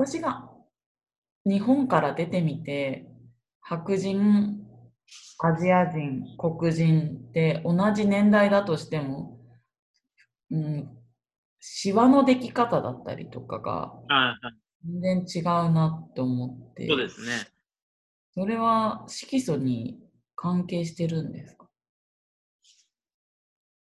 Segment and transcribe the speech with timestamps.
[0.00, 0.48] 私が
[1.44, 3.04] 日本から出てみて、
[3.60, 4.66] 白人、
[5.40, 9.38] アジア人、黒人って同じ年代だとしても、
[10.50, 10.88] うん、
[11.60, 13.92] シワのでき方だったりとかが
[15.02, 16.88] 全然違うなって思って。
[16.88, 17.46] そうですね。
[18.32, 19.98] それは色素に
[20.34, 21.68] 関係してるんですか？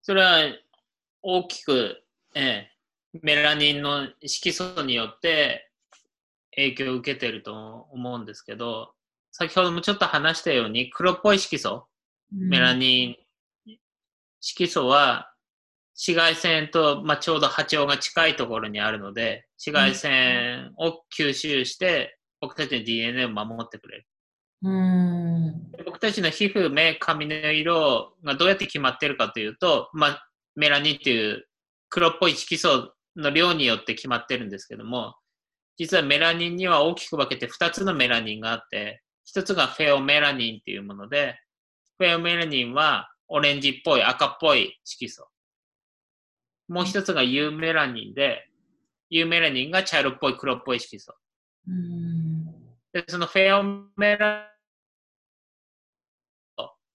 [0.01, 0.39] それは
[1.21, 2.03] 大きく、
[2.35, 2.71] え
[3.13, 5.66] え、メラニンの色素によって
[6.57, 8.93] 影響を受けてると思うんですけど、
[9.33, 11.87] 先ほどもちょっと話したように黒っぽい色素、
[12.33, 13.17] メラニン
[14.41, 15.33] 色素は
[15.95, 24.07] 紫外線と、まあ、ちょうど波長が近いところにあるので、紫外線を吸収して、僕たちの DNA を守ってくれる。
[24.63, 31.47] うん僕たちの皮膚、目、髪の色がどうやって決まってるかというと、まあ、メラニンっていう
[31.89, 35.17] 黒っぽい色素の量によって決まってるんですけども、
[35.77, 39.03] 実はメラニンには大きく分けて2つのメラニンがあって、
[39.35, 41.39] 1つがフェオメラニンっていうもので、
[41.99, 45.29] フェオメラニンはオレンジっぽい赤っぽい色素。
[46.69, 48.49] もう1つがユーメラニンで、
[49.11, 51.15] ユーメラニンが茶色っぽい黒っぽい色素。
[52.93, 53.63] で、そのフェオ
[53.97, 54.51] メラ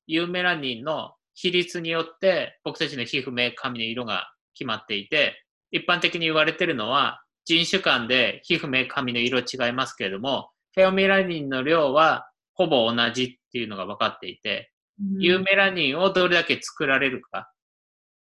[0.07, 17.51] ユーメラニンの比率によって僕たちの皮膚、目、髪の色が決まっていて、一般的に言われているのは、人種間で皮膚、目、髪の色違いますけれども、フェオメラニンの量はほぼ同じっていうのが分かっていて、うん、ユーメラニンをどれだけ作られるか、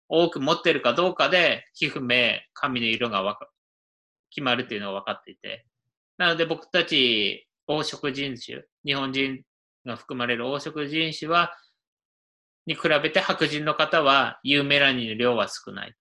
[0.08, 3.38] 多く持ってるかどうかで皮膚、目、髪の色が
[4.30, 5.66] 決まるっていうのが分かっていて、
[6.18, 9.42] なので僕たち黄色人種、日本人
[9.84, 11.52] が含まれる黄色人種は、
[12.66, 15.94] に比べて白人の方はユーメラニンの量は少ない。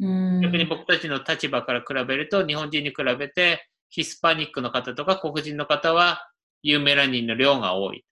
[0.00, 6.28] 逆に僕たちの立場から比べると、日本人に比べて、ヒスパニックの方とか黒人の方は、
[6.62, 8.04] ユーメラニンの量が多い。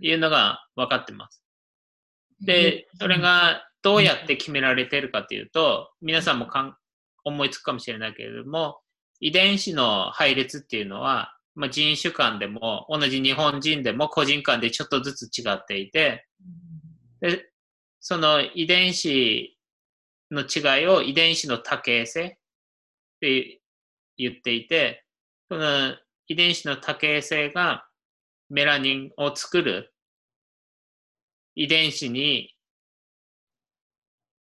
[0.00, 1.42] いうのが分かってます。
[2.40, 6.76] で、それがどうやって決められているかというと、皆さんもかん
[7.24, 8.80] 思いつくかもしれないけれども、
[9.20, 16.26] 遺伝子の配列っていうのは、まあ、人種間でも、同じ日本人でも個人間でちょっとずつ違っていて、
[17.20, 17.46] で
[18.00, 19.53] その遺伝子
[20.30, 22.30] の違いを遺伝子の多形性っ
[23.20, 23.60] て
[24.16, 25.04] 言っていて、
[25.48, 25.94] その
[26.28, 27.86] 遺伝子の多形性が
[28.48, 29.92] メラニンを作る
[31.54, 32.54] 遺伝子に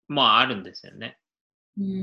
[0.08, 1.18] もあるんですよね。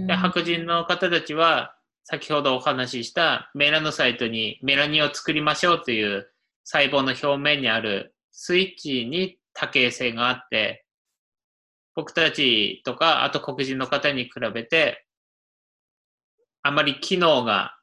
[0.07, 6.27] で白人の方たちは先ほどお話ししたメラノサイトにメラニンを作りましょうという
[6.63, 10.85] 細胞の表面にあるスイッチに多形性があって
[11.97, 15.03] 僕たちとか、あと黒人の方に比べて、
[16.61, 17.75] あまり機能が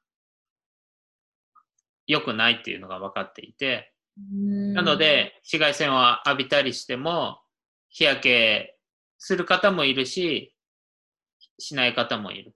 [2.07, 7.41] 良くないっていうのが分かっていて、なので、紫外線を浴びたりしても、
[7.89, 8.79] 日焼け
[9.19, 10.55] する方もいるし、
[11.59, 12.55] しない方もいる。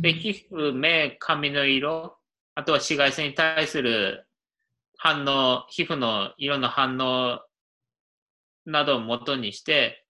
[0.00, 2.16] で、皮膚、目、髪の色、
[2.54, 4.28] あとは紫外線に対する
[4.96, 7.40] 反応、皮膚の色の反応
[8.70, 10.04] などをもとにして、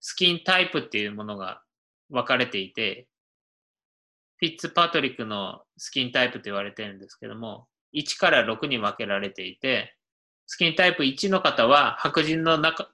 [0.00, 1.62] スキンタイプっていうものが
[2.10, 3.08] 分かれていて、
[4.38, 9.94] フィッツパトリックのスキンタイプと言われてるんですけども、1から6に分けられていて、
[10.46, 12.90] スキンタイプ1の方は白人の中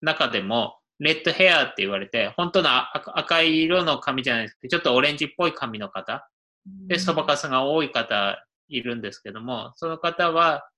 [0.00, 2.70] 中でも、レッドヘアって言われて、本当の
[3.18, 6.28] 赤い色の髪じゃないですけど、ちょっとオレンジっぽい髪の方。
[6.86, 10.68] で、そばかすが多い方いるんですけども、その方は、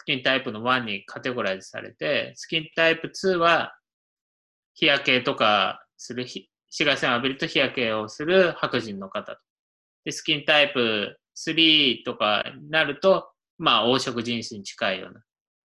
[0.00, 3.76] スキンタイプの1にカテゴライズされて、スキンタイプ2は
[4.72, 9.38] 日焼けとかする、紫外線を浴びると日焼けをする白人の方
[10.06, 15.20] で、スキンタイプ3とかになると、まあ、黄色人種に近いような。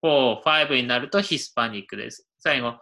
[0.03, 2.27] 4、5になるとヒスパニックです。
[2.39, 2.73] 最後、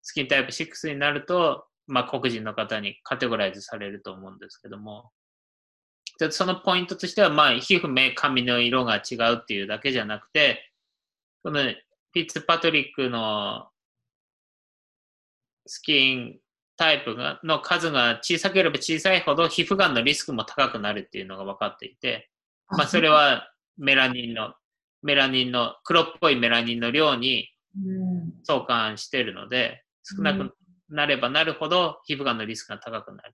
[0.00, 5.10] スキンタイプ6になると、まあ、黒人の方にカテゴライズされると思うんですけども、
[6.30, 10.70] そのポイントとしては、まあ、皮膚、目、髪の色が違うっていうだけじゃなくて、
[11.42, 11.60] この
[12.12, 13.68] ピッツパトリックの
[15.66, 16.38] スキン
[16.76, 22.30] タイプがの数が小さければ小さいほど皮膚がんのリスクも高くなるっていうのが分かっていて、
[22.68, 24.54] まあ、それはメラニンの、
[25.02, 27.48] メラニンの、黒っぽいメラニンの量に
[28.44, 30.56] 相関しているので、少なく
[30.88, 33.32] なればなるほど皮膚がんのリスクが高くなるっ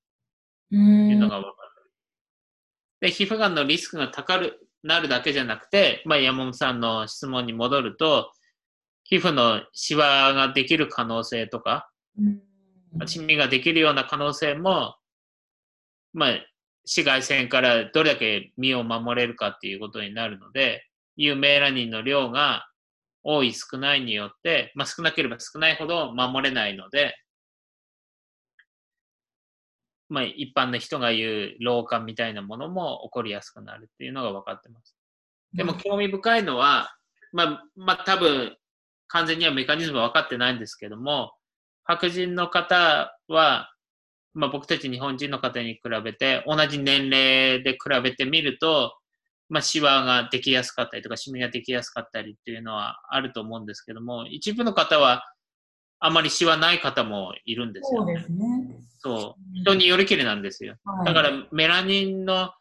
[0.71, 1.70] ていうのが分かる。
[3.01, 8.33] で、皮膚がんのリスクが高くなるだけじゃなくて、まあ、山本さんの質問に戻ると、
[9.05, 11.91] 皮膚のシワができる可能性とか、
[13.07, 14.97] シミができるような可能性も
[16.13, 16.31] まあ、
[16.85, 20.85] 紫外線からどれだけ身を守れるかっていうことになるので、
[21.17, 22.67] 有メラニンの量が
[23.23, 27.15] 多い少ないによって、まあ、少なければ少ないほど守れないので、
[30.11, 34.97] まあ、一般の人が言う老化みたいなものも起こりやすくなるっていうのが分かってます。
[35.55, 36.93] でも興味深いのは、
[37.33, 38.57] まあ、まあ、多分、
[39.09, 41.33] 完全にはメカニズムは分かってないんですけども、
[41.85, 43.73] 白人の方は、
[44.35, 48.97] まあ、僕たち日本人の方に比べて、同じ年齢で比べてみると、
[49.49, 55.25] まあ、シワができやすかったりとか、シミができやすかったりっていうのはあると思うんですけども、一部の方は、
[56.01, 58.15] あまりシワない方もいるんですよ、ね。
[58.17, 58.81] そうですね。
[58.99, 59.59] そう。
[59.59, 60.77] 人によりきりなんですよ。
[60.85, 62.53] はい、だから、メラニンの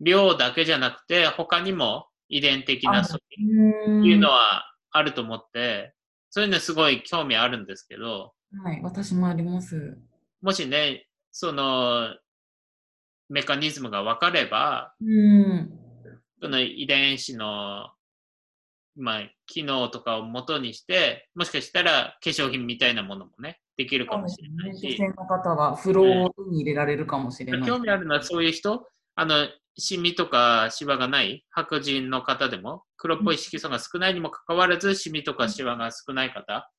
[0.00, 5.94] 量だけじゃなくて、他にも遺伝的な素っていうのはあると思って、
[6.30, 9.98] そういうのすごい興味あるんですけど、はい、私もあります。
[10.40, 12.14] もしね、その
[13.28, 15.78] メカニズムが分かれば、うん、
[16.40, 17.90] その遺伝子の、
[18.96, 24.88] まあ、機能とかを元にして、もしかしたら化粧品みたいなものもね、できるかもしれないし。
[24.88, 27.68] 女性の方は風呂に入れられるかもしれない。
[27.68, 29.48] 興味あるのはそういう人、あの、
[29.78, 36.70] シミとかシワがない白人の方でも、黒っぽい色素が少ないにもかかわらず、シミとかシワが少ない方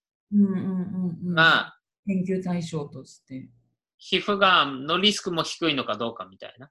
[1.34, 1.74] が、
[2.06, 3.50] 研究対象として。
[4.00, 6.70] 皮膚がんのリスクも低いのかどうかみたいな。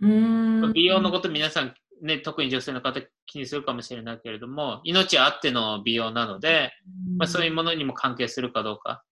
[0.00, 6.72] うん美容のこと皆さん、ね、特に女性の方気にするかもしれないけれども、命あっての美容なので、
[7.16, 9.02] まあ、そういうものにも関係するかどうか。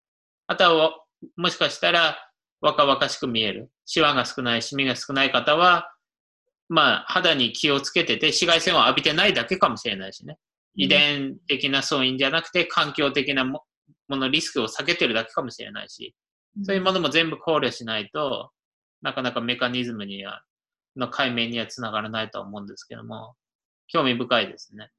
[0.47, 0.93] あとは、
[1.37, 2.19] もしかしたら
[2.61, 3.71] 若々しく見える。
[3.87, 5.91] シワが少ない、シミが少ない方は、
[6.69, 10.39] まあ、肌に気をつけてて、紫外線を浴びてないだけかもしれないしね。
[10.77, 13.65] 遺伝的な素因じゃなくて、環境的なも
[14.09, 16.15] の、リスクを避けてるだけかもしれないし、
[16.63, 18.51] そういうものも全部考慮しないと、
[19.03, 20.43] なかなかメカニズムには、
[20.97, 23.37] の解明にはつながらないと思うんですけども、
[23.89, 24.91] 興味深いですね。